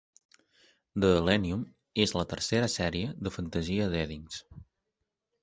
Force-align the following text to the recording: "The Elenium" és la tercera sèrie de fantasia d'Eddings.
"The 1.03 1.11
Elenium" 1.19 1.61
és 2.07 2.13
la 2.21 2.25
tercera 2.33 2.71
sèrie 2.77 3.13
de 3.29 3.35
fantasia 3.37 3.93
d'Eddings. 3.95 4.43